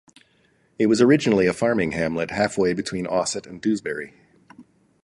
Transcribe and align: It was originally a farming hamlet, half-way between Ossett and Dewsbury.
It 0.79 0.87
was 0.87 0.99
originally 0.99 1.45
a 1.45 1.53
farming 1.53 1.91
hamlet, 1.91 2.31
half-way 2.31 2.73
between 2.73 3.05
Ossett 3.05 3.45
and 3.45 3.61
Dewsbury. 3.61 4.15